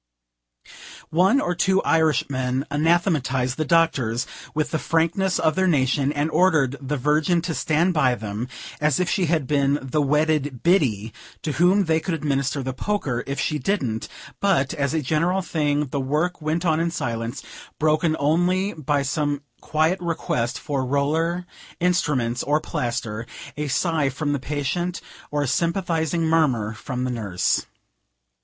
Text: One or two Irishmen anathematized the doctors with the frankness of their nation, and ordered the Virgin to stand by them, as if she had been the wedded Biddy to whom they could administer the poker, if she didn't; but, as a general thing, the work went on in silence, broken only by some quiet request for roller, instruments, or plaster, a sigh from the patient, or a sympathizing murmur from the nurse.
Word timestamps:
One 1.11 1.39
or 1.39 1.53
two 1.53 1.79
Irishmen 1.83 2.65
anathematized 2.71 3.57
the 3.57 3.65
doctors 3.65 4.25
with 4.55 4.71
the 4.71 4.79
frankness 4.79 5.37
of 5.37 5.53
their 5.53 5.67
nation, 5.67 6.11
and 6.11 6.31
ordered 6.31 6.75
the 6.81 6.97
Virgin 6.97 7.39
to 7.43 7.53
stand 7.53 7.93
by 7.93 8.15
them, 8.15 8.47
as 8.79 8.99
if 8.99 9.07
she 9.11 9.27
had 9.27 9.45
been 9.45 9.77
the 9.79 10.01
wedded 10.01 10.63
Biddy 10.63 11.13
to 11.43 11.51
whom 11.51 11.85
they 11.85 11.99
could 11.99 12.15
administer 12.15 12.63
the 12.63 12.73
poker, 12.73 13.23
if 13.27 13.39
she 13.39 13.59
didn't; 13.59 14.07
but, 14.39 14.73
as 14.73 14.95
a 14.95 15.03
general 15.03 15.43
thing, 15.43 15.89
the 15.89 15.99
work 16.01 16.41
went 16.41 16.65
on 16.65 16.79
in 16.79 16.89
silence, 16.89 17.43
broken 17.77 18.15
only 18.17 18.73
by 18.73 19.03
some 19.03 19.43
quiet 19.61 19.99
request 20.01 20.57
for 20.57 20.83
roller, 20.83 21.45
instruments, 21.79 22.41
or 22.41 22.59
plaster, 22.59 23.27
a 23.55 23.67
sigh 23.67 24.09
from 24.09 24.33
the 24.33 24.39
patient, 24.39 24.99
or 25.29 25.43
a 25.43 25.47
sympathizing 25.47 26.25
murmur 26.25 26.73
from 26.73 27.03
the 27.03 27.11
nurse. 27.11 27.67